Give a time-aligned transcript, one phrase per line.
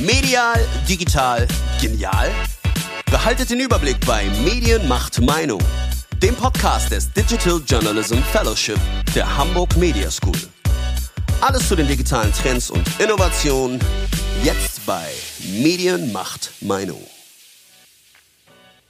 [0.00, 0.54] Medial,
[0.88, 1.48] digital,
[1.80, 2.30] genial?
[3.10, 5.60] Behaltet den Überblick bei Medien macht Meinung,
[6.22, 8.78] dem Podcast des Digital Journalism Fellowship
[9.16, 10.38] der Hamburg Media School.
[11.40, 13.80] Alles zu den digitalen Trends und Innovationen
[14.44, 15.08] jetzt bei
[15.60, 17.02] Medien macht Meinung.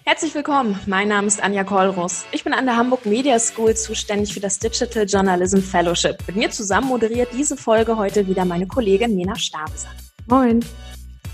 [0.05, 2.27] Herzlich willkommen, mein Name ist Anja Kollross.
[2.33, 6.19] Ich bin an der Hamburg Media School zuständig für das Digital Journalism Fellowship.
[6.27, 9.89] Mit mir zusammen moderiert diese Folge heute wieder meine Kollegin Nena Stabeser.
[10.27, 10.63] Moin.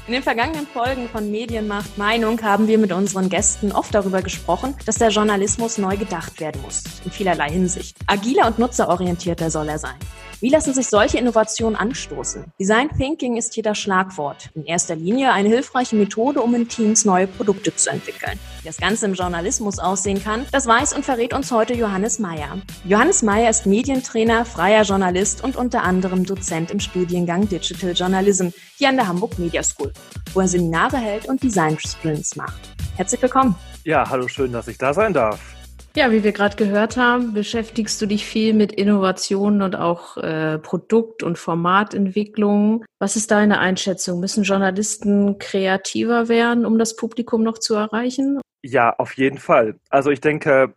[0.06, 4.74] In den vergangenen Folgen von Medienmacht Meinung haben wir mit unseren Gästen oft darüber gesprochen,
[4.84, 7.96] dass der Journalismus neu gedacht werden muss, in vielerlei Hinsicht.
[8.06, 9.96] Agiler und nutzerorientierter soll er sein.
[10.44, 12.44] Wie lassen sich solche Innovationen anstoßen?
[12.60, 14.50] Design Thinking ist hier das Schlagwort.
[14.54, 18.38] In erster Linie eine hilfreiche Methode, um in Teams neue Produkte zu entwickeln.
[18.60, 22.58] Wie das Ganze im Journalismus aussehen kann, das weiß und verrät uns heute Johannes Meyer.
[22.84, 28.90] Johannes Meyer ist Medientrainer, freier Journalist und unter anderem Dozent im Studiengang Digital Journalism hier
[28.90, 29.93] an der Hamburg Media School,
[30.32, 32.74] wo er Seminare hält und Design Sprints macht.
[32.96, 33.54] Herzlich willkommen.
[33.84, 35.54] Ja, hallo, schön, dass ich da sein darf.
[35.96, 40.58] Ja, wie wir gerade gehört haben, beschäftigst du dich viel mit Innovationen und auch äh,
[40.58, 42.84] Produkt- und Formatentwicklung.
[42.98, 44.18] Was ist deine Einschätzung?
[44.18, 48.40] Müssen Journalisten kreativer werden, um das Publikum noch zu erreichen?
[48.62, 49.76] Ja, auf jeden Fall.
[49.88, 50.74] Also ich denke,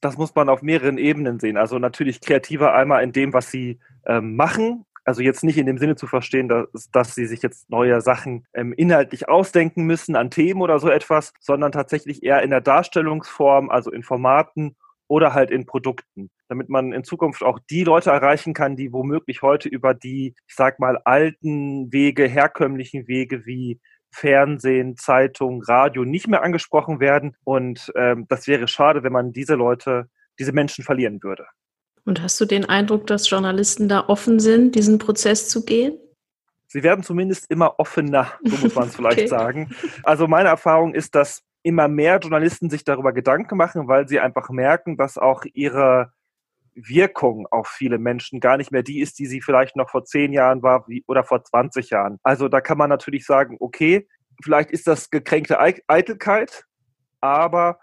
[0.00, 1.56] das muss man auf mehreren Ebenen sehen.
[1.56, 5.78] Also natürlich kreativer einmal in dem, was sie ähm, machen, also jetzt nicht in dem
[5.78, 10.30] Sinne zu verstehen, dass, dass sie sich jetzt neue Sachen ähm, inhaltlich ausdenken müssen an
[10.30, 14.76] Themen oder so etwas, sondern tatsächlich eher in der Darstellungsform, also in Formaten
[15.08, 19.42] oder halt in Produkten, damit man in Zukunft auch die Leute erreichen kann, die womöglich
[19.42, 26.26] heute über die, ich sag mal, alten Wege, herkömmlichen Wege wie Fernsehen, Zeitung, Radio nicht
[26.26, 27.36] mehr angesprochen werden.
[27.44, 30.08] Und ähm, das wäre schade, wenn man diese Leute,
[30.40, 31.46] diese Menschen verlieren würde.
[32.06, 35.98] Und hast du den Eindruck, dass Journalisten da offen sind, diesen Prozess zu gehen?
[36.68, 39.26] Sie werden zumindest immer offener, so muss man es vielleicht okay.
[39.26, 39.70] sagen.
[40.04, 44.50] Also meine Erfahrung ist, dass immer mehr Journalisten sich darüber Gedanken machen, weil sie einfach
[44.50, 46.12] merken, dass auch ihre
[46.74, 50.32] Wirkung auf viele Menschen gar nicht mehr die ist, die sie vielleicht noch vor zehn
[50.32, 52.18] Jahren war wie, oder vor 20 Jahren.
[52.22, 54.06] Also da kann man natürlich sagen, okay,
[54.44, 56.66] vielleicht ist das gekränkte Eitelkeit,
[57.20, 57.80] aber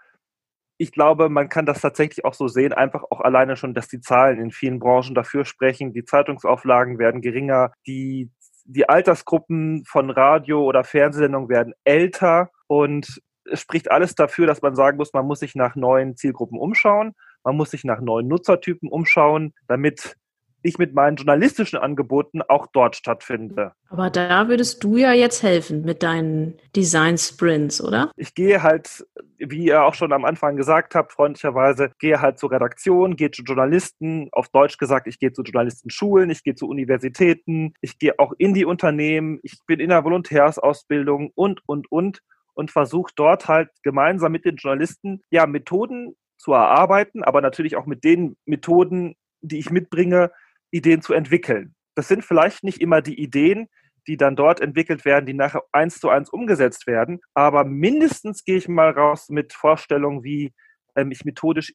[0.76, 4.00] ich glaube, man kann das tatsächlich auch so sehen, einfach auch alleine schon, dass die
[4.00, 5.92] Zahlen in vielen Branchen dafür sprechen.
[5.92, 8.30] Die Zeitungsauflagen werden geringer, die,
[8.64, 12.50] die Altersgruppen von Radio- oder Fernsehsendungen werden älter.
[12.66, 16.58] Und es spricht alles dafür, dass man sagen muss, man muss sich nach neuen Zielgruppen
[16.58, 17.14] umschauen,
[17.44, 20.16] man muss sich nach neuen Nutzertypen umschauen, damit
[20.64, 23.72] ich mit meinen journalistischen Angeboten auch dort stattfinde.
[23.90, 28.10] Aber da würdest du ja jetzt helfen mit deinen Design Sprints, oder?
[28.16, 29.06] Ich gehe halt,
[29.38, 33.42] wie ihr auch schon am Anfang gesagt habt, freundlicherweise, gehe halt zur Redaktion, gehe zu
[33.42, 38.32] Journalisten, auf Deutsch gesagt, ich gehe zu Journalistenschulen, ich gehe zu Universitäten, ich gehe auch
[38.38, 42.20] in die Unternehmen, ich bin in der Volontärsausbildung und, und, und
[42.56, 47.86] und versuche dort halt gemeinsam mit den Journalisten ja Methoden zu erarbeiten, aber natürlich auch
[47.86, 50.30] mit den Methoden, die ich mitbringe,
[50.74, 51.74] Ideen zu entwickeln.
[51.94, 53.68] Das sind vielleicht nicht immer die Ideen,
[54.06, 57.20] die dann dort entwickelt werden, die nachher eins zu eins umgesetzt werden.
[57.32, 60.52] Aber mindestens gehe ich mal raus mit Vorstellungen, wie
[60.96, 61.72] ähm, ich methodisch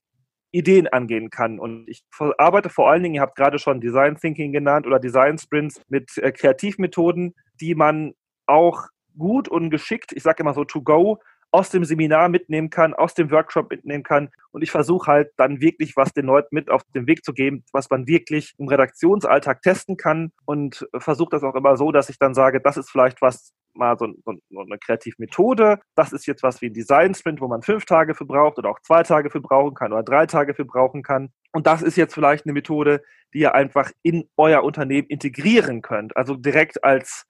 [0.52, 1.60] Ideen angehen kann.
[1.60, 2.04] Und ich
[2.38, 6.18] arbeite vor allen Dingen, ihr habt gerade schon Design Thinking genannt oder Design Sprints mit
[6.18, 8.14] äh, Kreativmethoden, die man
[8.48, 11.20] auch gut und geschickt, ich sage immer so to go,
[11.52, 14.30] aus dem Seminar mitnehmen kann, aus dem Workshop mitnehmen kann.
[14.52, 17.64] Und ich versuche halt dann wirklich was den Leuten mit auf den Weg zu geben,
[17.72, 22.20] was man wirklich im Redaktionsalltag testen kann und versuche das auch immer so, dass ich
[22.20, 25.80] dann sage, das ist vielleicht was, mal so, so, so eine Kreativmethode.
[25.96, 28.70] Das ist jetzt was wie ein Design Sprint, wo man fünf Tage für braucht oder
[28.70, 31.32] auch zwei Tage für brauchen kann oder drei Tage für brauchen kann.
[31.52, 33.02] Und das ist jetzt vielleicht eine Methode,
[33.34, 36.16] die ihr einfach in euer Unternehmen integrieren könnt.
[36.16, 37.26] Also direkt als,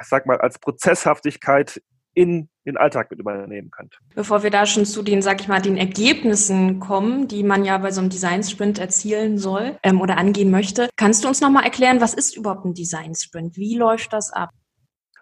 [0.00, 1.80] ich sag mal, als Prozesshaftigkeit
[2.14, 3.98] in den Alltag mit übernehmen könnt.
[4.14, 7.78] Bevor wir da schon zu den, sag ich mal, den Ergebnissen kommen, die man ja
[7.78, 11.64] bei so einem Design Sprint erzielen soll ähm, oder angehen möchte, kannst du uns nochmal
[11.64, 13.56] erklären, was ist überhaupt ein Design Sprint?
[13.56, 14.50] Wie läuft das ab?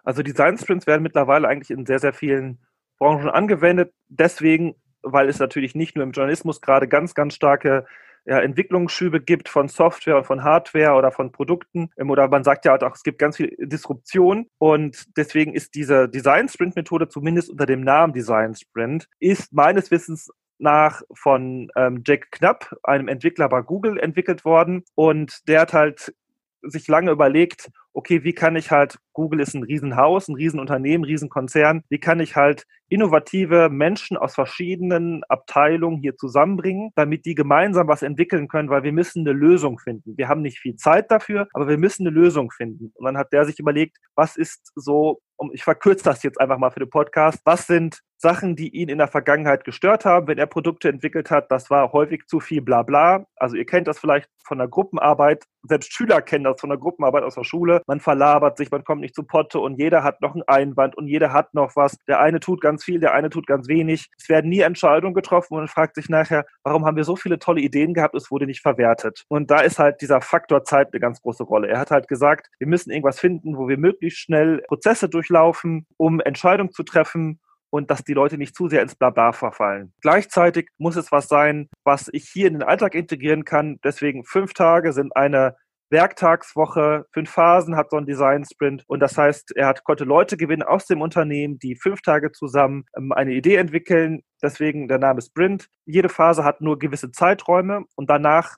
[0.03, 2.59] Also Design Sprints werden mittlerweile eigentlich in sehr, sehr vielen
[2.97, 3.93] Branchen angewendet.
[4.07, 7.85] Deswegen, weil es natürlich nicht nur im Journalismus gerade ganz, ganz starke
[8.29, 11.89] ja, Entwicklungsschübe gibt von Software, von Hardware oder von Produkten.
[11.97, 14.45] Ähm, oder man sagt ja auch, es gibt ganz viel Disruption.
[14.59, 19.89] Und deswegen ist diese Design Sprint Methode zumindest unter dem Namen Design Sprint, ist meines
[19.89, 20.29] Wissens
[20.59, 24.83] nach von ähm, Jack Knapp, einem Entwickler bei Google, entwickelt worden.
[24.93, 26.13] Und der hat halt
[26.61, 31.83] sich lange überlegt, okay, wie kann ich halt Google ist ein Riesenhaus, ein Riesenunternehmen, Riesenkonzern.
[31.89, 38.01] Wie kann ich halt innovative Menschen aus verschiedenen Abteilungen hier zusammenbringen, damit die gemeinsam was
[38.01, 40.15] entwickeln können, weil wir müssen eine Lösung finden.
[40.15, 42.93] Wir haben nicht viel Zeit dafür, aber wir müssen eine Lösung finden.
[42.95, 45.19] Und dann hat der sich überlegt, was ist so
[45.53, 48.97] ich verkürze das jetzt einfach mal für den Podcast, was sind Sachen, die ihn in
[48.97, 51.49] der Vergangenheit gestört haben, wenn er Produkte entwickelt hat.
[51.51, 53.25] Das war häufig zu viel Blabla.
[53.37, 55.45] Also ihr kennt das vielleicht von der Gruppenarbeit.
[55.63, 57.81] Selbst Schüler kennen das von der Gruppenarbeit aus der Schule.
[57.87, 61.07] Man verlabert sich, man kommt nicht zu Potte und jeder hat noch einen Einwand und
[61.07, 61.97] jeder hat noch was.
[62.07, 64.09] Der eine tut ganz viel, der eine tut ganz wenig.
[64.17, 67.39] Es werden nie Entscheidungen getroffen und man fragt sich nachher, warum haben wir so viele
[67.39, 69.23] tolle Ideen gehabt, es wurde nicht verwertet.
[69.27, 71.67] Und da ist halt dieser Faktor Zeit eine ganz große Rolle.
[71.67, 76.19] Er hat halt gesagt, wir müssen irgendwas finden, wo wir möglichst schnell Prozesse durchlaufen, um
[76.19, 77.39] Entscheidungen zu treffen
[77.69, 79.93] und dass die Leute nicht zu sehr ins Blabla verfallen.
[80.01, 83.79] Gleichzeitig muss es was sein, was ich hier in den Alltag integrieren kann.
[83.83, 85.55] Deswegen fünf Tage sind eine
[85.89, 90.37] Werktagswoche, fünf Phasen hat so ein Design Sprint und das heißt, er hat, konnte Leute
[90.37, 94.21] gewinnen aus dem Unternehmen, die fünf Tage zusammen ähm, eine Idee entwickeln.
[94.41, 95.67] Deswegen der Name Sprint.
[95.85, 98.55] Jede Phase hat nur gewisse Zeiträume und danach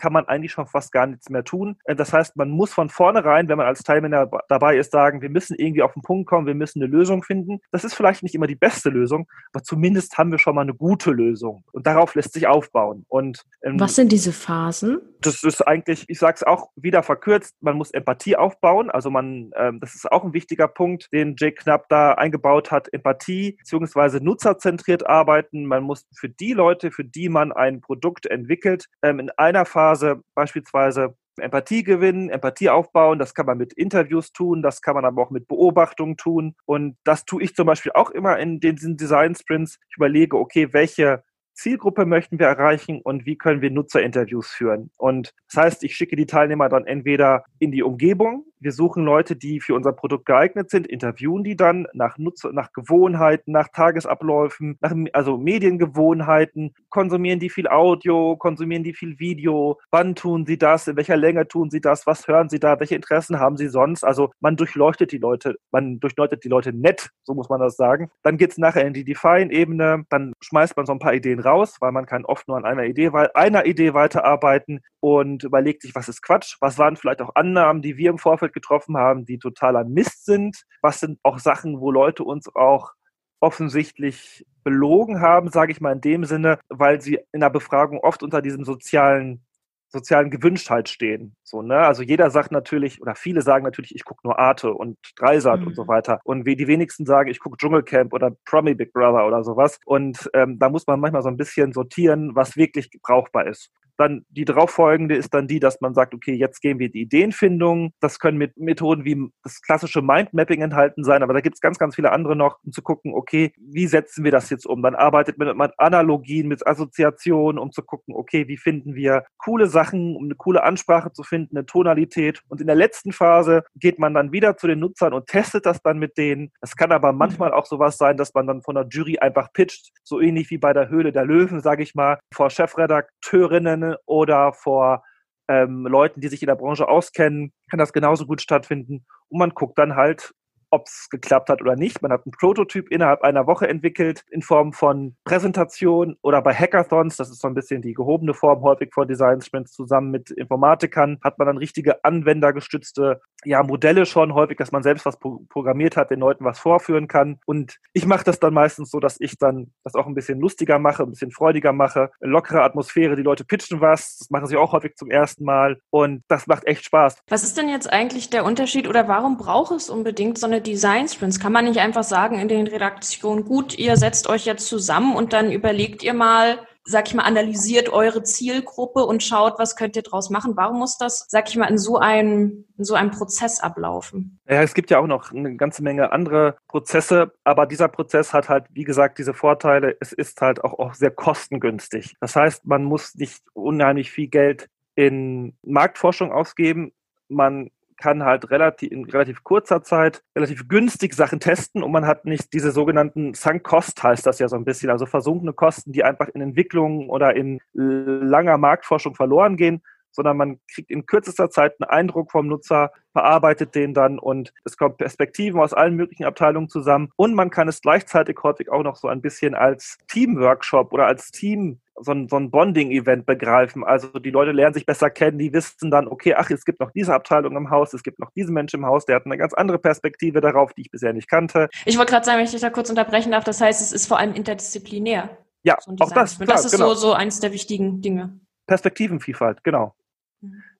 [0.00, 1.76] kann man eigentlich schon fast gar nichts mehr tun.
[1.84, 5.30] Äh, das heißt, man muss von vornherein, wenn man als Teilnehmer dabei ist, sagen, wir
[5.30, 7.60] müssen irgendwie auf den Punkt kommen, wir müssen eine Lösung finden.
[7.70, 10.74] Das ist vielleicht nicht immer die beste Lösung, aber zumindest haben wir schon mal eine
[10.74, 11.62] gute Lösung.
[11.72, 13.04] Und darauf lässt sich aufbauen.
[13.08, 15.00] Und ähm, was sind diese Phasen?
[15.20, 18.90] Das ist eigentlich, ich sage es auch wieder verkürzt, man muss Empathie aufbauen.
[18.90, 22.92] Also man, ähm, das ist auch ein wichtiger Punkt, den Jake Knapp da eingebaut hat.
[22.92, 24.20] Empathie bzw.
[24.20, 25.66] nutzerzentriert arbeiten.
[25.66, 29.89] Man muss für die Leute, für die man ein Produkt entwickelt, ähm, in einer Phase
[29.90, 33.18] Phase beispielsweise Empathie gewinnen, Empathie aufbauen.
[33.18, 36.54] Das kann man mit Interviews tun, das kann man aber auch mit Beobachtungen tun.
[36.66, 39.78] Und das tue ich zum Beispiel auch immer in diesen Design Sprints.
[39.88, 41.22] Ich überlege, okay, welche
[41.54, 44.90] Zielgruppe möchten wir erreichen und wie können wir Nutzerinterviews führen.
[44.96, 49.36] Und das heißt, ich schicke die Teilnehmer dann entweder in die Umgebung, wir suchen Leute,
[49.36, 54.76] die für unser Produkt geeignet sind, interviewen die dann nach Nutzer, nach Gewohnheiten, nach Tagesabläufen,
[54.80, 60.86] nach also Mediengewohnheiten, konsumieren die viel Audio, konsumieren die viel Video, wann tun sie das,
[60.88, 64.04] in welcher Länge tun sie das, was hören sie da, welche Interessen haben sie sonst.
[64.04, 68.10] Also man durchleuchtet die Leute, man durchleuchtet die Leute nett, so muss man das sagen.
[68.22, 71.92] Dann geht's nachher in die Define-Ebene, dann schmeißt man so ein paar Ideen raus, weil
[71.92, 76.22] man kann oft nur an einer Idee, einer Idee weiterarbeiten und überlegt sich, was ist
[76.22, 80.24] Quatsch, was waren vielleicht auch Annahmen, die wir im Vorfeld getroffen haben, die totaler Mist
[80.24, 82.92] sind, was sind auch Sachen, wo Leute uns auch
[83.40, 88.22] offensichtlich belogen haben, sage ich mal in dem Sinne, weil sie in der Befragung oft
[88.22, 89.44] unter diesem sozialen
[89.90, 91.34] sozialen Gewünschtheit stehen.
[91.42, 91.78] So, ne?
[91.78, 95.68] Also jeder sagt natürlich, oder viele sagen natürlich, ich gucke nur Arte und Dreisat mhm.
[95.68, 95.88] und so mhm.
[95.88, 96.20] weiter.
[96.24, 99.80] Und wie die wenigsten sagen, ich gucke Dschungelcamp oder Promi Big Brother oder sowas.
[99.84, 103.70] Und ähm, da muss man manchmal so ein bisschen sortieren, was wirklich brauchbar ist.
[104.00, 107.92] Dann die darauffolgende ist dann die, dass man sagt, okay, jetzt gehen wir die Ideenfindung.
[108.00, 111.78] Das können mit Methoden wie das klassische Mindmapping enthalten sein, aber da gibt es ganz,
[111.78, 114.82] ganz viele andere noch, um zu gucken, okay, wie setzen wir das jetzt um?
[114.82, 119.66] Dann arbeitet man mit Analogien, mit Assoziationen, um zu gucken, okay, wie finden wir coole
[119.66, 122.40] Sachen, um eine coole Ansprache zu finden, eine Tonalität.
[122.48, 125.82] Und in der letzten Phase geht man dann wieder zu den Nutzern und testet das
[125.82, 126.52] dann mit denen.
[126.62, 129.90] Es kann aber manchmal auch sowas sein, dass man dann von der Jury einfach pitcht,
[130.04, 135.04] so ähnlich wie bei der Höhle der Löwen, sage ich mal, vor Chefredakteurinnen oder vor
[135.48, 139.04] ähm, Leuten, die sich in der Branche auskennen, kann das genauso gut stattfinden.
[139.28, 140.32] Und man guckt dann halt,
[140.70, 142.02] ob es geklappt hat oder nicht.
[142.02, 147.16] Man hat einen Prototyp innerhalb einer Woche entwickelt in Form von Präsentation oder bei Hackathons,
[147.16, 151.18] das ist so ein bisschen die gehobene Form, häufig vor Design Sprints zusammen mit Informatikern,
[151.22, 156.10] hat man dann richtige anwendergestützte ja, Modelle schon, häufig, dass man selbst was programmiert hat,
[156.10, 157.38] den Leuten was vorführen kann.
[157.46, 160.78] Und ich mache das dann meistens so, dass ich dann das auch ein bisschen lustiger
[160.78, 164.72] mache, ein bisschen freudiger mache, lockere Atmosphäre, die Leute pitchen was, das machen sie auch
[164.72, 167.22] häufig zum ersten Mal und das macht echt Spaß.
[167.28, 171.08] Was ist denn jetzt eigentlich der Unterschied oder warum braucht es unbedingt so eine Design
[171.08, 171.40] Sprints?
[171.40, 175.32] Kann man nicht einfach sagen in den Redaktionen, gut, ihr setzt euch jetzt zusammen und
[175.32, 180.02] dann überlegt ihr mal, sag ich mal, analysiert eure Zielgruppe und schaut, was könnt ihr
[180.02, 180.56] draus machen?
[180.56, 184.40] Warum muss das, sag ich mal, in so einem, in so einem Prozess ablaufen?
[184.48, 188.48] Ja, es gibt ja auch noch eine ganze Menge andere Prozesse, aber dieser Prozess hat
[188.48, 189.96] halt, wie gesagt, diese Vorteile.
[190.00, 192.14] Es ist halt auch, auch sehr kostengünstig.
[192.20, 196.92] Das heißt, man muss nicht unheimlich viel Geld in Marktforschung ausgeben.
[197.28, 202.24] Man kann halt relativ, in relativ kurzer Zeit relativ günstig Sachen testen und man hat
[202.24, 206.02] nicht diese sogenannten Sunk Cost heißt das ja so ein bisschen, also versunkene Kosten, die
[206.02, 211.74] einfach in Entwicklung oder in langer Marktforschung verloren gehen, sondern man kriegt in kürzester Zeit
[211.80, 216.68] einen Eindruck vom Nutzer, verarbeitet den dann und es kommen Perspektiven aus allen möglichen Abteilungen
[216.68, 221.06] zusammen und man kann es gleichzeitig häufig auch noch so ein bisschen als Teamworkshop oder
[221.06, 223.84] als Team so ein, so ein Bonding-Event begreifen.
[223.84, 226.90] Also die Leute lernen sich besser kennen, die wissen dann, okay, ach, es gibt noch
[226.92, 229.52] diese Abteilung im Haus, es gibt noch diesen Menschen im Haus, der hat eine ganz
[229.52, 231.68] andere Perspektive darauf, die ich bisher nicht kannte.
[231.84, 234.06] Ich wollte gerade sagen, wenn ich dich da kurz unterbrechen darf, das heißt, es ist
[234.06, 235.36] vor allem interdisziplinär.
[235.62, 236.36] Ja, so auch das.
[236.36, 236.88] Klar, das ist genau.
[236.88, 238.40] so, so eines der wichtigen Dinge.
[238.66, 239.94] Perspektivenvielfalt, genau.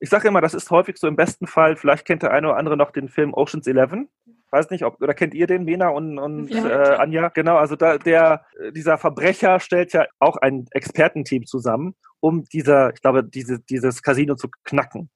[0.01, 2.57] Ich sage immer, das ist häufig so im besten Fall, vielleicht kennt der eine oder
[2.57, 4.07] andere noch den Film Oceans 11
[4.51, 7.29] weiß nicht, ob, oder kennt ihr den, Mena und, und ja, äh, Anja?
[7.29, 13.01] Genau, also da, der, dieser Verbrecher stellt ja auch ein Expertenteam zusammen, um dieser, ich
[13.01, 15.11] glaube, diese, dieses Casino zu knacken.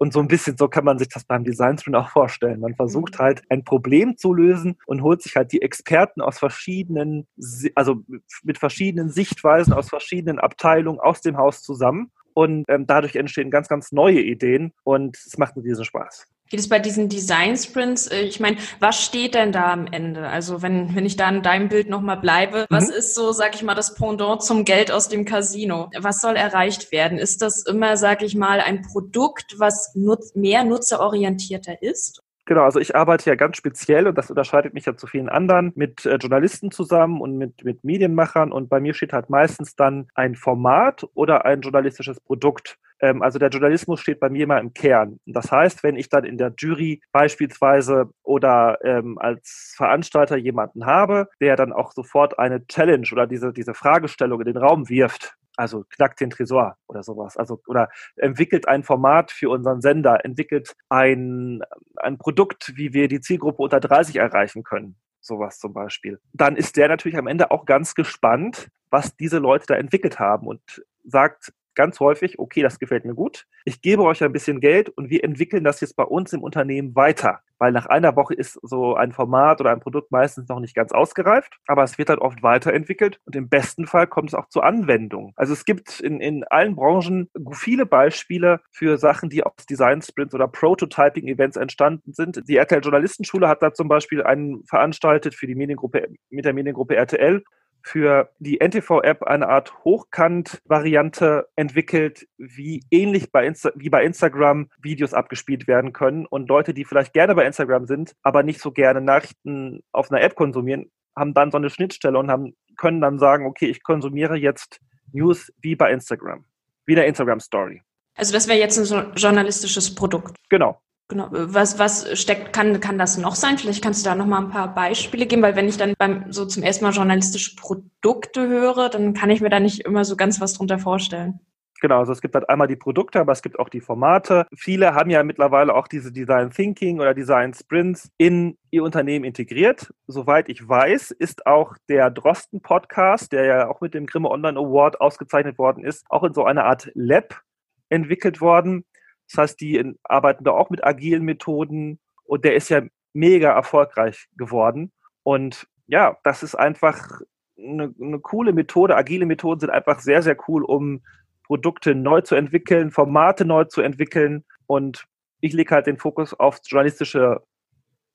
[0.00, 2.60] Und so ein bisschen so kann man sich das beim Design Sprint auch vorstellen.
[2.60, 3.18] Man versucht mhm.
[3.18, 7.26] halt ein Problem zu lösen und holt sich halt die Experten aus verschiedenen,
[7.74, 8.02] also
[8.44, 12.12] mit verschiedenen Sichtweisen aus verschiedenen Abteilungen aus dem Haus zusammen.
[12.38, 16.24] Und ähm, dadurch entstehen ganz, ganz neue Ideen und es macht einen riesen Spaß.
[16.48, 18.06] Geht es bei diesen Design Sprints?
[18.06, 20.28] Äh, ich meine, was steht denn da am Ende?
[20.28, 22.66] Also wenn, wenn ich da in deinem Bild nochmal bleibe, mhm.
[22.76, 25.90] was ist so, sag ich mal, das Pendant zum Geld aus dem Casino?
[25.98, 27.18] Was soll erreicht werden?
[27.18, 32.22] Ist das immer, sag ich mal, ein Produkt, was nutz mehr nutzerorientierter ist?
[32.48, 35.70] Genau, also ich arbeite ja ganz speziell und das unterscheidet mich ja zu vielen anderen
[35.74, 40.08] mit äh, Journalisten zusammen und mit, mit Medienmachern und bei mir steht halt meistens dann
[40.14, 44.72] ein Format oder ein journalistisches Produkt ähm, also der Journalismus steht bei mir immer im
[44.72, 45.20] Kern.
[45.26, 51.28] Das heißt, wenn ich dann in der Jury beispielsweise oder ähm, als Veranstalter jemanden habe,
[51.40, 55.84] der dann auch sofort eine Challenge oder diese, diese Fragestellung in den Raum wirft, also
[55.90, 61.60] knackt den Tresor oder sowas, also oder entwickelt ein Format für unseren Sender, entwickelt ein,
[61.96, 66.20] ein Produkt, wie wir die Zielgruppe unter 30 erreichen können sowas zum Beispiel.
[66.32, 70.46] Dann ist der natürlich am Ende auch ganz gespannt, was diese Leute da entwickelt haben
[70.46, 70.60] und
[71.04, 75.10] sagt, ganz häufig, okay, das gefällt mir gut, ich gebe euch ein bisschen Geld und
[75.10, 77.38] wir entwickeln das jetzt bei uns im Unternehmen weiter.
[77.60, 80.92] Weil nach einer Woche ist so ein Format oder ein Produkt meistens noch nicht ganz
[80.92, 84.64] ausgereift, aber es wird halt oft weiterentwickelt und im besten Fall kommt es auch zur
[84.64, 85.32] Anwendung.
[85.36, 90.34] Also es gibt in, in allen Branchen viele Beispiele für Sachen, die aus Design Sprints
[90.34, 92.48] oder Prototyping-Events entstanden sind.
[92.48, 96.96] Die RTL Journalistenschule hat da zum Beispiel einen veranstaltet für die Mediengruppe, mit der Mediengruppe
[96.96, 97.42] RTL
[97.82, 105.14] für die NTV-App eine Art Hochkant-Variante entwickelt, wie ähnlich bei Insta wie bei Instagram Videos
[105.14, 106.26] abgespielt werden können.
[106.26, 110.22] Und Leute, die vielleicht gerne bei Instagram sind, aber nicht so gerne Nachrichten auf einer
[110.22, 114.36] App konsumieren, haben dann so eine Schnittstelle und haben, können dann sagen, okay, ich konsumiere
[114.36, 114.80] jetzt
[115.12, 116.44] News wie bei Instagram,
[116.86, 117.82] wie eine Instagram-Story.
[118.14, 120.36] Also das wäre jetzt ein journalistisches Produkt.
[120.48, 120.80] Genau.
[121.08, 121.28] Genau.
[121.30, 123.56] Was, was steckt, kann, kann das noch sein?
[123.56, 126.30] Vielleicht kannst du da noch mal ein paar Beispiele geben, weil wenn ich dann beim,
[126.30, 130.16] so zum ersten Mal journalistische Produkte höre, dann kann ich mir da nicht immer so
[130.16, 131.40] ganz was drunter vorstellen.
[131.80, 134.46] Genau, also es gibt halt einmal die Produkte, aber es gibt auch die Formate.
[134.54, 139.92] Viele haben ja mittlerweile auch diese Design Thinking oder Design Sprints in ihr Unternehmen integriert.
[140.08, 144.58] Soweit ich weiß, ist auch der Drosten Podcast, der ja auch mit dem Grimme Online
[144.58, 147.42] Award ausgezeichnet worden ist, auch in so einer Art Lab
[147.90, 148.84] entwickelt worden.
[149.30, 152.82] Das heißt, die arbeiten da auch mit agilen Methoden und der ist ja
[153.12, 154.92] mega erfolgreich geworden.
[155.22, 157.20] Und ja, das ist einfach
[157.58, 158.96] eine, eine coole Methode.
[158.96, 161.02] Agile Methoden sind einfach sehr, sehr cool, um
[161.44, 164.44] Produkte neu zu entwickeln, Formate neu zu entwickeln.
[164.66, 165.06] Und
[165.40, 167.42] ich lege halt den Fokus auf journalistische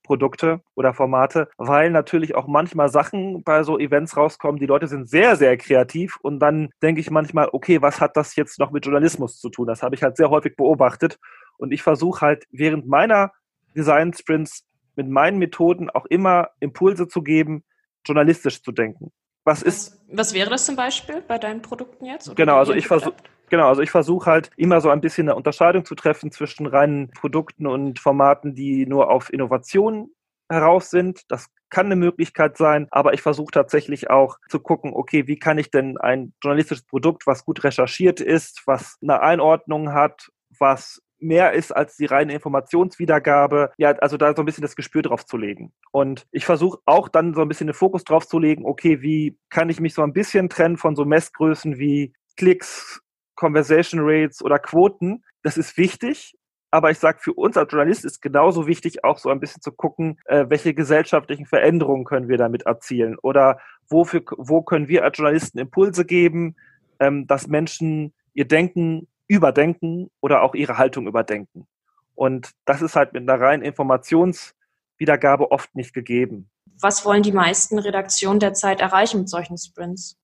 [0.04, 4.60] Produkte oder Formate, weil natürlich auch manchmal Sachen bei so Events rauskommen.
[4.60, 8.36] Die Leute sind sehr, sehr kreativ und dann denke ich manchmal, okay, was hat das
[8.36, 9.68] jetzt noch mit Journalismus zu tun?
[9.68, 11.20] Das habe ich halt sehr häufig beobachtet
[11.58, 13.32] und ich versuche halt während meiner
[13.76, 17.64] Design Sprints mit meinen Methoden auch immer Impulse zu geben,
[18.06, 19.12] journalistisch zu denken.
[19.44, 20.00] Was ist.
[20.12, 22.36] Was wäre das zum Beispiel bei deinen Produkten jetzt?
[22.36, 23.16] Genau, also ich versuche.
[23.50, 27.12] Genau, also ich versuche halt immer so ein bisschen eine Unterscheidung zu treffen zwischen reinen
[27.12, 30.10] Produkten und Formaten, die nur auf Innovation
[30.50, 31.30] heraus sind.
[31.30, 35.58] Das kann eine Möglichkeit sein, aber ich versuche tatsächlich auch zu gucken, okay, wie kann
[35.58, 41.54] ich denn ein journalistisches Produkt, was gut recherchiert ist, was eine Einordnung hat, was mehr
[41.54, 43.72] ist als die reine Informationswiedergabe.
[43.78, 45.74] Ja, also da so ein bisschen das Gespür drauf zu legen.
[45.92, 49.38] Und ich versuche auch dann so ein bisschen den Fokus drauf zu legen, okay, wie
[49.50, 53.02] kann ich mich so ein bisschen trennen von so Messgrößen wie Klicks,
[53.36, 55.24] Conversation Rates oder Quoten.
[55.42, 56.36] Das ist wichtig,
[56.72, 59.72] aber ich sage, für uns als Journalist ist genauso wichtig, auch so ein bisschen zu
[59.72, 65.18] gucken, äh, welche gesellschaftlichen Veränderungen können wir damit erzielen oder wofür, wo können wir als
[65.18, 66.56] Journalisten Impulse geben,
[67.00, 71.68] ähm, dass Menschen ihr Denken überdenken oder auch ihre Haltung überdenken.
[72.16, 76.50] Und das ist halt mit einer reinen Informationswiedergabe oft nicht gegeben.
[76.82, 80.18] Was wollen die meisten Redaktionen derzeit erreichen mit solchen Sprints?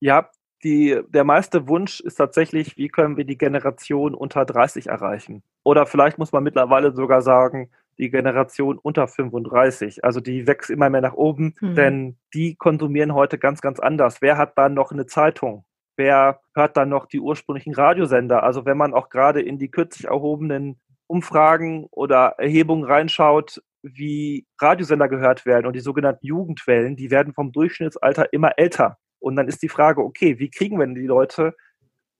[0.00, 0.30] Ja,
[0.62, 5.42] die, der meiste Wunsch ist tatsächlich, wie können wir die Generation unter 30 erreichen?
[5.64, 10.04] Oder vielleicht muss man mittlerweile sogar sagen, die Generation unter 35.
[10.04, 11.74] Also die wächst immer mehr nach oben, mhm.
[11.74, 14.22] denn die konsumieren heute ganz, ganz anders.
[14.22, 15.64] Wer hat dann noch eine Zeitung?
[15.96, 18.42] Wer hört dann noch die ursprünglichen Radiosender?
[18.42, 25.08] Also wenn man auch gerade in die kürzlich erhobenen Umfragen oder Erhebungen reinschaut, wie Radiosender
[25.08, 28.98] gehört werden und die sogenannten Jugendwellen, die werden vom Durchschnittsalter immer älter.
[29.18, 31.54] Und dann ist die Frage, okay, wie kriegen wir denn die Leute,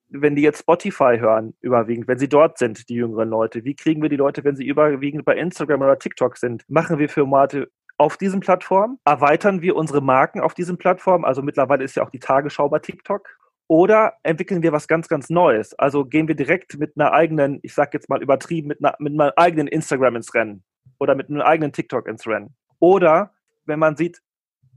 [0.08, 3.64] wenn die jetzt Spotify hören, überwiegend, wenn sie dort sind, die jüngeren Leute?
[3.64, 6.64] Wie kriegen wir die Leute, wenn sie überwiegend bei Instagram oder TikTok sind?
[6.68, 8.98] Machen wir Formate auf diesen Plattformen?
[9.04, 11.24] Erweitern wir unsere Marken auf diesen Plattformen?
[11.24, 13.38] Also mittlerweile ist ja auch die Tagesschau bei TikTok.
[13.72, 15.72] Oder entwickeln wir was ganz, ganz Neues?
[15.78, 19.18] Also gehen wir direkt mit einer eigenen, ich sag jetzt mal übertrieben, mit, einer, mit
[19.18, 20.62] einem eigenen Instagram ins Rennen
[20.98, 22.54] oder mit einem eigenen TikTok ins Rennen.
[22.80, 23.32] Oder
[23.64, 24.20] wenn man sieht,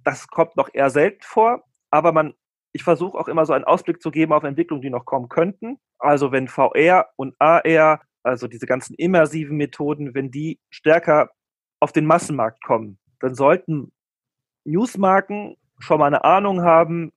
[0.05, 2.35] das kommt noch eher selten vor, aber man,
[2.71, 5.77] ich versuche auch immer so einen Ausblick zu geben auf Entwicklungen, die noch kommen könnten.
[5.99, 11.31] Also wenn VR und AR, also diese ganzen immersiven Methoden, wenn die stärker
[11.81, 13.91] auf den Massenmarkt kommen, dann sollten
[14.63, 17.11] Newsmarken schon mal eine Ahnung haben,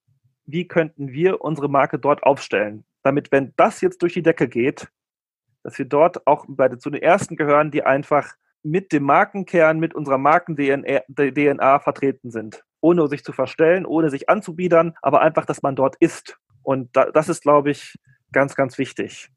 [0.49, 2.85] wie könnten wir unsere Marke dort aufstellen.
[3.03, 4.89] Damit, wenn das jetzt durch die Decke geht,
[5.63, 9.95] dass wir dort auch bei, zu den ersten gehören, die einfach mit dem Markenkern, mit
[9.95, 15.77] unserer Marken-DNA vertreten sind ohne sich zu verstellen, ohne sich anzubiedern, aber einfach, dass man
[15.77, 16.39] dort ist.
[16.63, 17.99] Und da, das ist, glaube ich,
[18.33, 19.31] ganz, ganz wichtig.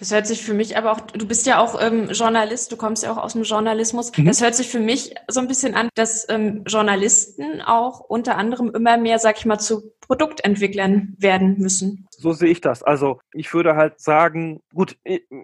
[0.00, 3.04] Das hört sich für mich aber auch, du bist ja auch ähm, Journalist, du kommst
[3.04, 4.10] ja auch aus dem Journalismus.
[4.16, 4.24] Mhm.
[4.24, 8.70] Das hört sich für mich so ein bisschen an, dass ähm, Journalisten auch unter anderem
[8.74, 12.08] immer mehr, sag ich mal, zu Produktentwicklern werden müssen.
[12.10, 12.82] So sehe ich das.
[12.82, 14.96] Also ich würde halt sagen, gut,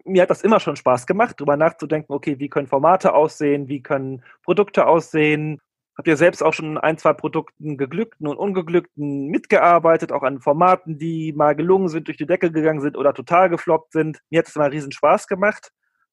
[0.04, 3.82] mir hat das immer schon Spaß gemacht, darüber nachzudenken, okay, wie können Formate aussehen, wie
[3.82, 5.60] können Produkte aussehen,
[5.96, 10.98] Habt ihr selbst auch schon ein, zwei Produkten geglückten und ungeglückten mitgearbeitet, auch an Formaten,
[10.98, 14.20] die mal gelungen sind, durch die Decke gegangen sind oder total gefloppt sind?
[14.28, 15.72] Mir hat es immer riesen Spaß gemacht.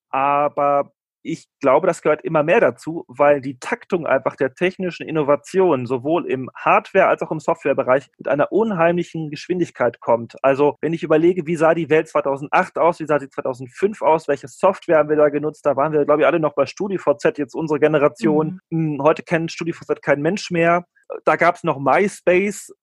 [0.09, 5.85] Aber ich glaube, das gehört immer mehr dazu, weil die Taktung einfach der technischen Innovation
[5.85, 10.35] sowohl im Hardware- als auch im Softwarebereich mit einer unheimlichen Geschwindigkeit kommt.
[10.43, 14.27] Also wenn ich überlege, wie sah die Welt 2008 aus, wie sah sie 2005 aus,
[14.27, 17.37] welche Software haben wir da genutzt, da waren wir, glaube ich, alle noch bei StudiVZ,
[17.37, 18.59] jetzt unsere Generation.
[18.69, 18.97] Mhm.
[18.97, 20.85] Hm, heute kennt StudiVZ kein Mensch mehr.
[21.23, 22.73] Da gab es noch MySpace,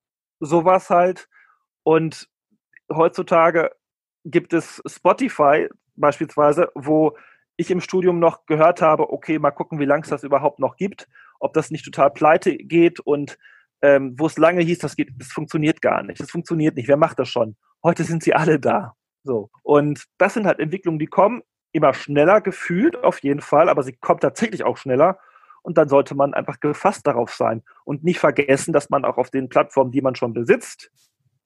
[0.40, 1.28] sowas halt.
[1.82, 2.26] Und
[2.90, 3.70] heutzutage
[4.24, 7.16] gibt es Spotify beispielsweise, wo
[7.60, 10.76] ich im Studium noch gehört habe, okay, mal gucken, wie lange es das überhaupt noch
[10.76, 11.08] gibt,
[11.38, 13.38] ob das nicht total pleite geht und
[13.82, 16.96] ähm, wo es lange hieß, das geht, das funktioniert gar nicht, das funktioniert nicht, wer
[16.96, 17.56] macht das schon?
[17.82, 18.94] Heute sind sie alle da.
[19.22, 19.50] So.
[19.62, 23.92] Und das sind halt Entwicklungen, die kommen immer schneller gefühlt, auf jeden Fall, aber sie
[23.92, 25.18] kommen tatsächlich auch schneller.
[25.62, 29.30] Und dann sollte man einfach gefasst darauf sein und nicht vergessen, dass man auch auf
[29.30, 30.90] den Plattformen, die man schon besitzt,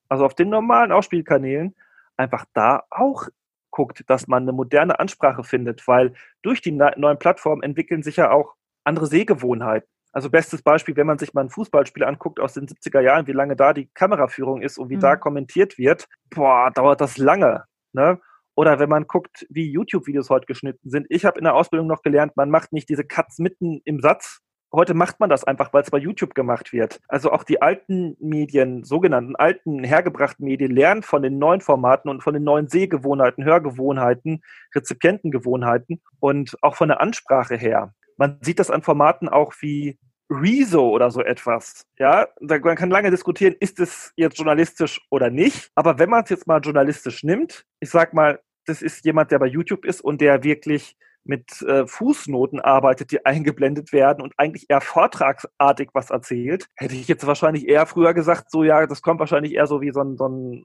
[0.08, 1.74] also auf den normalen Ausspielkanälen,
[2.16, 3.28] einfach da auch
[3.74, 8.30] guckt, dass man eine moderne Ansprache findet, weil durch die neuen Plattformen entwickeln sich ja
[8.30, 9.88] auch andere Sehgewohnheiten.
[10.12, 13.32] Also bestes Beispiel, wenn man sich mal ein Fußballspiel anguckt aus den 70er Jahren, wie
[13.32, 15.00] lange da die Kameraführung ist und wie mhm.
[15.00, 17.64] da kommentiert wird, boah, dauert das lange.
[17.92, 18.20] Ne?
[18.54, 21.06] Oder wenn man guckt, wie YouTube-Videos heute geschnitten sind.
[21.10, 24.40] Ich habe in der Ausbildung noch gelernt, man macht nicht diese Cuts mitten im Satz,
[24.74, 27.00] heute macht man das einfach, weil es bei YouTube gemacht wird.
[27.08, 32.22] Also auch die alten Medien, sogenannten alten, hergebrachten Medien lernen von den neuen Formaten und
[32.22, 34.42] von den neuen Sehgewohnheiten, Hörgewohnheiten,
[34.74, 37.94] Rezipientengewohnheiten und auch von der Ansprache her.
[38.16, 39.98] Man sieht das an Formaten auch wie
[40.30, 41.86] Rezo oder so etwas.
[41.98, 45.70] Ja, man kann lange diskutieren, ist es jetzt journalistisch oder nicht.
[45.74, 49.38] Aber wenn man es jetzt mal journalistisch nimmt, ich sag mal, das ist jemand, der
[49.38, 54.66] bei YouTube ist und der wirklich mit äh, Fußnoten arbeitet, die eingeblendet werden und eigentlich
[54.68, 59.20] eher vortragsartig was erzählt, hätte ich jetzt wahrscheinlich eher früher gesagt, so ja, das kommt
[59.20, 60.64] wahrscheinlich eher so wie so ein, so ein,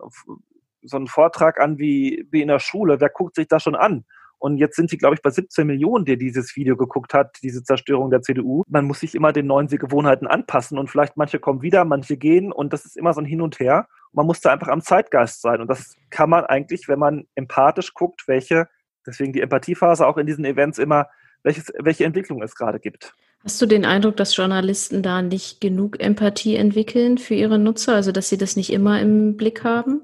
[0.82, 3.00] so ein Vortrag an wie, wie in der Schule.
[3.00, 4.06] Wer guckt sich das schon an?
[4.40, 7.62] Und jetzt sind sie, glaube ich, bei 17 Millionen, der dieses Video geguckt hat, diese
[7.62, 8.64] Zerstörung der CDU.
[8.68, 12.54] Man muss sich immer den neuen Gewohnheiten anpassen und vielleicht manche kommen wieder, manche gehen
[12.54, 13.88] und das ist immer so ein Hin und Her.
[14.14, 17.94] Man muss da einfach am Zeitgeist sein und das kann man eigentlich, wenn man empathisch
[17.94, 18.70] guckt, welche
[19.10, 21.08] Deswegen die Empathiephase auch in diesen Events immer,
[21.44, 23.14] welches, welche Entwicklung es gerade gibt.
[23.44, 28.12] Hast du den Eindruck, dass Journalisten da nicht genug Empathie entwickeln für ihre Nutzer, also
[28.12, 30.02] dass sie das nicht immer im Blick haben?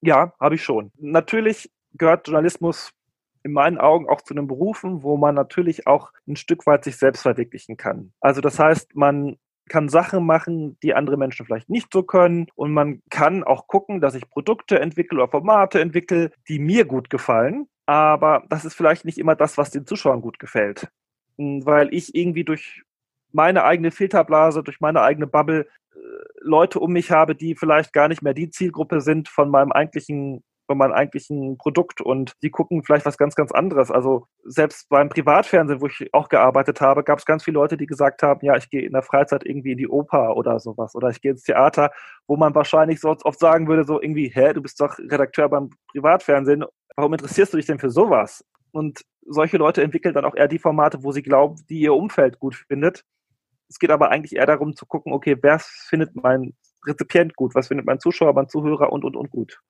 [0.00, 0.92] Ja, habe ich schon.
[0.98, 2.92] Natürlich gehört Journalismus
[3.42, 6.96] in meinen Augen auch zu einem Berufen, wo man natürlich auch ein Stück weit sich
[6.96, 8.12] selbst verwirklichen kann.
[8.20, 9.36] Also das heißt, man
[9.68, 12.46] kann Sachen machen, die andere Menschen vielleicht nicht so können.
[12.54, 17.10] Und man kann auch gucken, dass ich Produkte entwickle oder Formate entwickle, die mir gut
[17.10, 20.88] gefallen aber das ist vielleicht nicht immer das, was den Zuschauern gut gefällt.
[21.38, 22.82] Hm, weil ich irgendwie durch
[23.32, 25.98] meine eigene Filterblase, durch meine eigene Bubble äh,
[26.40, 30.42] Leute um mich habe, die vielleicht gar nicht mehr die Zielgruppe sind von meinem eigentlichen
[30.66, 33.90] von meinem eigentlichen Produkt und die gucken vielleicht was ganz, ganz anderes.
[33.90, 37.86] Also selbst beim Privatfernsehen, wo ich auch gearbeitet habe, gab es ganz viele Leute, die
[37.86, 41.08] gesagt haben, ja, ich gehe in der Freizeit irgendwie in die Oper oder sowas oder
[41.10, 41.90] ich gehe ins Theater,
[42.26, 45.70] wo man wahrscheinlich so oft sagen würde, so irgendwie, hä, du bist doch Redakteur beim
[45.90, 46.64] Privatfernsehen,
[46.96, 48.44] warum interessierst du dich denn für sowas?
[48.70, 52.38] Und solche Leute entwickeln dann auch eher die Formate, wo sie glauben, die ihr Umfeld
[52.38, 53.04] gut findet.
[53.68, 56.54] Es geht aber eigentlich eher darum zu gucken, okay, wer findet mein
[56.86, 59.60] Rezipient gut, was findet mein Zuschauer, mein Zuhörer und, und, und gut.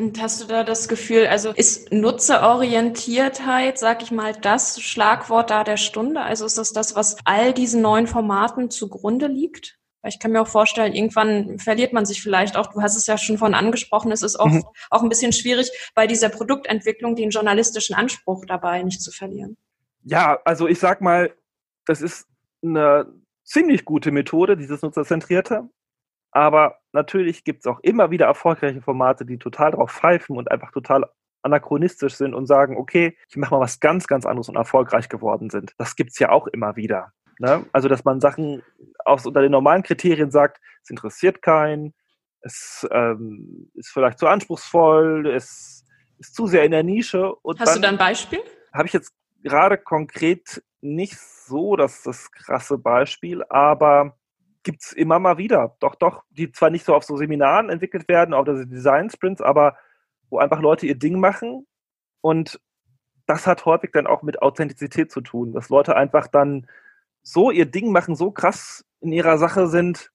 [0.00, 5.64] Und hast du da das Gefühl, also ist Nutzerorientiertheit, sag ich mal, das Schlagwort da
[5.64, 6.20] der Stunde?
[6.22, 9.77] Also ist das das, was all diesen neuen Formaten zugrunde liegt?
[10.08, 12.68] Weil ich kann mir auch vorstellen, irgendwann verliert man sich vielleicht auch.
[12.68, 14.10] Du hast es ja schon von angesprochen.
[14.10, 14.64] Es ist oft mhm.
[14.88, 19.58] auch ein bisschen schwierig, bei dieser Produktentwicklung den journalistischen Anspruch dabei nicht zu verlieren.
[20.04, 21.34] Ja, also ich sag mal,
[21.84, 22.26] das ist
[22.62, 23.12] eine
[23.44, 25.68] ziemlich gute Methode, dieses Nutzerzentrierte.
[26.30, 30.72] Aber natürlich gibt es auch immer wieder erfolgreiche Formate, die total drauf pfeifen und einfach
[30.72, 31.04] total
[31.42, 35.50] anachronistisch sind und sagen, okay, ich mache mal was ganz, ganz anderes und erfolgreich geworden
[35.50, 35.74] sind.
[35.76, 37.12] Das gibt es ja auch immer wieder.
[37.38, 37.64] Ne?
[37.72, 38.62] Also, dass man Sachen
[39.04, 41.94] auch unter den normalen Kriterien sagt, es interessiert keinen,
[42.40, 45.84] es ähm, ist vielleicht zu anspruchsvoll, es
[46.18, 47.34] ist zu sehr in der Nische.
[47.58, 48.40] Hast du da ein Beispiel?
[48.72, 54.16] Habe ich jetzt gerade konkret nicht so das, das krasse Beispiel, aber
[54.62, 55.76] gibt es immer mal wieder.
[55.80, 59.40] Doch, doch, die zwar nicht so auf so Seminaren entwickelt werden, auf diese Design Sprints,
[59.40, 59.76] aber
[60.30, 61.66] wo einfach Leute ihr Ding machen
[62.20, 62.60] und
[63.26, 66.66] das hat häufig dann auch mit Authentizität zu tun, dass Leute einfach dann
[67.22, 70.10] so ihr Ding machen, so krass in ihrer Sache sind.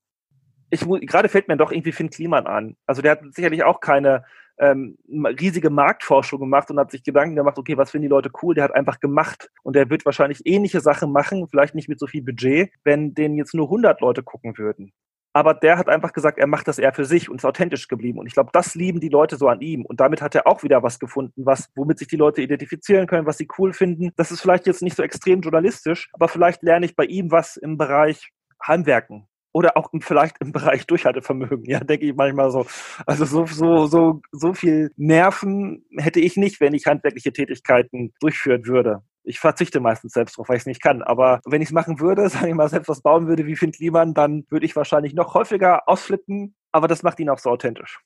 [0.70, 2.76] Ich, gerade fällt mir doch irgendwie Finn Kliman an.
[2.88, 4.26] Also der hat sicherlich auch keine
[4.58, 8.56] ähm, riesige Marktforschung gemacht und hat sich Gedanken gemacht, okay, was finden die Leute cool?
[8.56, 12.08] Der hat einfach gemacht und der wird wahrscheinlich ähnliche Sachen machen, vielleicht nicht mit so
[12.08, 14.94] viel Budget, wenn den jetzt nur 100 Leute gucken würden.
[15.34, 18.20] Aber der hat einfach gesagt, er macht das eher für sich und ist authentisch geblieben.
[18.20, 19.84] Und ich glaube, das lieben die Leute so an ihm.
[19.84, 23.26] Und damit hat er auch wieder was gefunden, was, womit sich die Leute identifizieren können,
[23.26, 24.12] was sie cool finden.
[24.16, 27.58] Das ist vielleicht jetzt nicht so extrem journalistisch, aber vielleicht lerne ich bei ihm was
[27.58, 28.30] im Bereich
[28.66, 32.66] Heimwerken oder auch vielleicht im Bereich Durchhaltevermögen, ja, denke ich manchmal so.
[33.06, 38.66] Also so, so, so, so viel Nerven hätte ich nicht, wenn ich handwerkliche Tätigkeiten durchführen
[38.66, 39.04] würde.
[39.24, 41.02] Ich verzichte meistens selbst drauf, weil ich es nicht kann.
[41.02, 43.72] Aber wenn ich es machen würde, sage ich mal, selbst was bauen würde wie Finn
[43.72, 46.56] Kliman, dann würde ich wahrscheinlich noch häufiger ausflippen.
[46.72, 48.00] Aber das macht ihn auch so authentisch.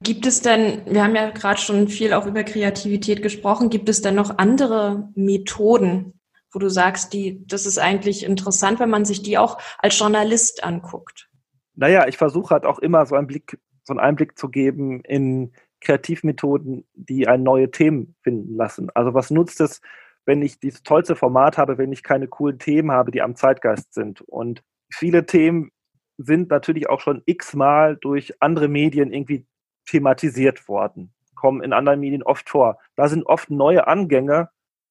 [0.00, 4.02] Gibt es denn, wir haben ja gerade schon viel auch über Kreativität gesprochen, gibt es
[4.02, 6.20] denn noch andere Methoden,
[6.52, 10.62] wo du sagst, die, das ist eigentlich interessant, wenn man sich die auch als Journalist
[10.62, 11.30] anguckt?
[11.74, 15.52] Naja, ich versuche halt auch immer so einen Blick, so einen Einblick zu geben in
[15.80, 18.90] Kreativmethoden, die ein neue Themen finden lassen.
[18.94, 19.80] Also was nutzt es,
[20.26, 23.94] wenn ich dieses tollste Format habe, wenn ich keine coolen Themen habe, die am Zeitgeist
[23.94, 24.20] sind?
[24.22, 25.70] Und viele Themen
[26.16, 29.46] sind natürlich auch schon x-mal durch andere Medien irgendwie
[29.86, 32.78] thematisiert worden, kommen in anderen Medien oft vor.
[32.96, 34.48] Da sind oft neue Angänge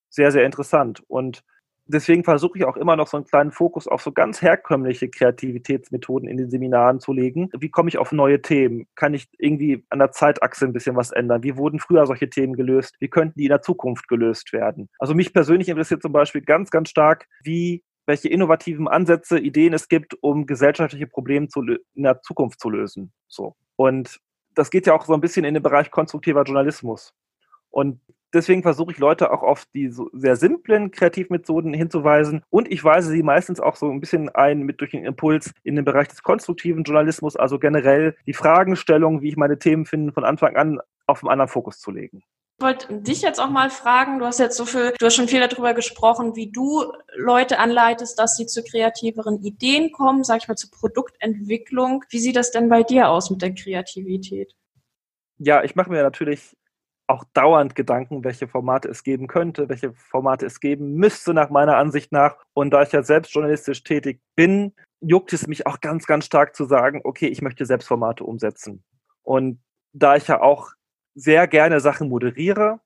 [0.10, 1.02] sehr, sehr interessant.
[1.08, 1.44] Und
[1.86, 6.28] deswegen versuche ich auch immer noch so einen kleinen Fokus auf so ganz herkömmliche Kreativitätsmethoden
[6.28, 7.50] in den Seminaren zu legen.
[7.58, 8.88] Wie komme ich auf neue Themen?
[8.96, 11.44] Kann ich irgendwie an der Zeitachse ein bisschen was ändern?
[11.44, 12.96] Wie wurden früher solche Themen gelöst?
[13.00, 14.90] Wie könnten die in der Zukunft gelöst werden?
[15.00, 19.88] Also mich persönlich interessiert zum Beispiel ganz, ganz stark, wie welche innovativen Ansätze, Ideen es
[19.88, 21.48] gibt, um gesellschaftliche Probleme
[21.94, 23.14] in der Zukunft zu lösen.
[23.28, 23.56] So.
[23.76, 24.20] Und
[24.56, 27.14] das geht ja auch so ein bisschen in den Bereich konstruktiver Journalismus.
[27.70, 28.02] Und
[28.34, 33.12] Deswegen versuche ich Leute auch auf die so sehr simplen Kreativmethoden hinzuweisen und ich weise
[33.12, 36.24] sie meistens auch so ein bisschen ein mit durch den Impuls in den Bereich des
[36.24, 41.24] konstruktiven Journalismus, also generell die Fragestellung, wie ich meine Themen finde, von Anfang an auf
[41.24, 42.24] einen anderen Fokus zu legen.
[42.60, 45.28] Ich wollte dich jetzt auch mal fragen, du hast jetzt so viel, du hast schon
[45.28, 50.48] viel darüber gesprochen, wie du Leute anleitest, dass sie zu kreativeren Ideen kommen, sag ich
[50.48, 52.06] mal, zur Produktentwicklung.
[52.10, 54.56] Wie sieht das denn bei dir aus mit der Kreativität?
[55.40, 56.56] Ja, ich mache mir natürlich
[57.14, 61.78] auch dauernd Gedanken, welche Formate es geben könnte, welche Formate es geben müsste, nach meiner
[61.78, 62.36] Ansicht nach.
[62.54, 66.56] Und da ich ja selbst journalistisch tätig bin, juckt es mich auch ganz, ganz stark
[66.56, 68.84] zu sagen, okay, ich möchte selbst Formate umsetzen.
[69.22, 69.60] Und
[69.94, 70.72] da ich ja auch
[71.16, 72.80] sehr gerne Sachen moderiere,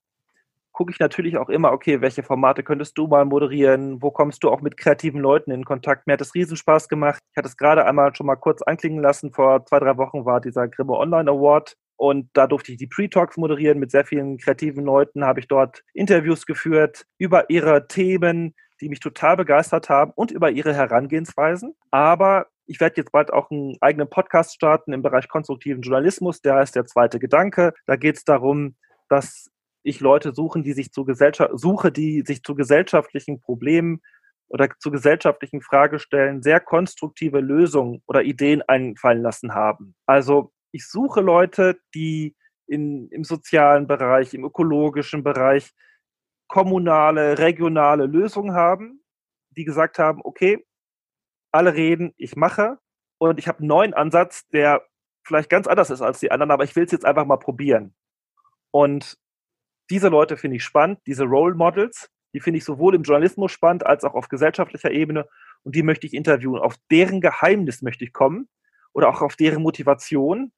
[0.74, 4.02] gucke ich natürlich auch immer, okay, welche Formate könntest du mal moderieren?
[4.02, 6.06] Wo kommst du auch mit kreativen Leuten in Kontakt?
[6.06, 7.20] Mir hat es Riesenspaß gemacht.
[7.32, 9.32] Ich hatte es gerade einmal schon mal kurz anklingen lassen.
[9.32, 13.38] Vor zwei, drei Wochen war dieser Grimme Online Award und da durfte ich die Pre-Talks
[13.38, 18.90] moderieren mit sehr vielen kreativen Leuten, habe ich dort Interviews geführt über ihre Themen, die
[18.90, 21.76] mich total begeistert haben und über ihre Herangehensweisen.
[21.90, 26.42] Aber ich werde jetzt bald auch einen eigenen Podcast starten im Bereich konstruktiven Journalismus.
[26.42, 27.74] Der heißt der zweite Gedanke.
[27.88, 28.76] Da geht es darum,
[29.10, 29.50] dass
[29.82, 34.02] ich Leute suchen, die sich zu Gesellschaft, suche, die sich zu gesellschaftlichen Problemen
[34.50, 39.96] oder zu gesellschaftlichen Fragestellen sehr konstruktive Lösungen oder Ideen einfallen lassen haben.
[40.06, 42.36] Also ich suche Leute, die
[42.68, 45.74] in, im sozialen Bereich, im ökologischen Bereich
[46.48, 49.04] kommunale, regionale Lösungen haben,
[49.52, 50.66] die gesagt haben, okay,
[51.52, 52.80] alle reden, ich mache
[53.18, 54.86] und ich habe einen neuen Ansatz, der
[55.26, 57.96] vielleicht ganz anders ist als die anderen, aber ich will es jetzt einfach mal probieren.
[58.72, 59.18] Und
[59.90, 63.86] diese Leute finde ich spannend, diese Role Models, die finde ich sowohl im Journalismus spannend
[63.86, 65.28] als auch auf gesellschaftlicher Ebene
[65.64, 66.60] und die möchte ich interviewen.
[66.60, 68.50] Auf deren Geheimnis möchte ich kommen
[68.98, 70.52] oder auch auf deren Motivation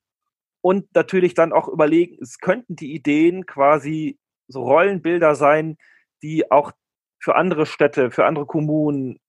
[0.62, 5.78] und natürlich dann auch überlegen, es könnten die Ideen quasi so Rollenbilder sein,
[6.24, 6.72] die auch
[7.22, 9.20] für andere Städte, für andere Kommunen,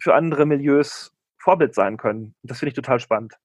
[0.00, 2.36] für andere Milieus Vorbild sein können.
[2.44, 3.36] Das finde ich total spannend.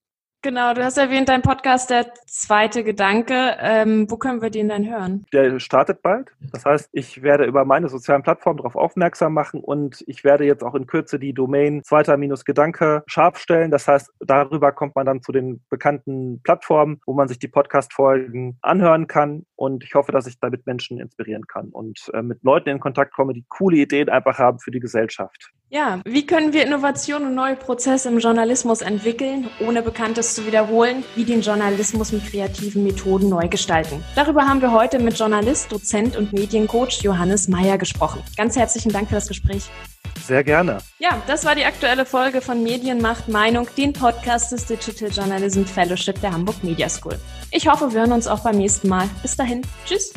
[0.47, 3.57] Genau, du hast erwähnt, dein Podcast, der zweite Gedanke.
[3.59, 5.25] Ähm, wo können wir den denn hören?
[5.33, 6.29] Der startet bald.
[6.53, 10.63] Das heißt, ich werde über meine sozialen Plattformen darauf aufmerksam machen und ich werde jetzt
[10.63, 13.71] auch in Kürze die Domain zweiter-gedanke scharf stellen.
[13.71, 18.57] Das heißt, darüber kommt man dann zu den bekannten Plattformen, wo man sich die Podcast-Folgen
[18.61, 19.45] anhören kann.
[19.57, 23.13] Und ich hoffe, dass ich damit Menschen inspirieren kann und äh, mit Leuten in Kontakt
[23.13, 25.51] komme, die coole Ideen einfach haben für die Gesellschaft.
[25.69, 31.03] Ja, wie können wir Innovation und neue Prozesse im Journalismus entwickeln, ohne Bekanntes zu wiederholen,
[31.15, 34.03] wie den Journalismus mit kreativen Methoden neu gestalten?
[34.15, 38.21] Darüber haben wir heute mit Journalist, Dozent und Mediencoach Johannes Meyer gesprochen.
[38.35, 39.63] Ganz herzlichen Dank für das Gespräch.
[40.23, 40.77] Sehr gerne.
[40.99, 46.21] Ja, das war die aktuelle Folge von Medienmacht Meinung, den Podcast des Digital Journalism Fellowship
[46.21, 47.17] der Hamburg Media School.
[47.49, 49.09] Ich hoffe, wir hören uns auch beim nächsten Mal.
[49.23, 49.63] Bis dahin.
[49.85, 50.13] Tschüss.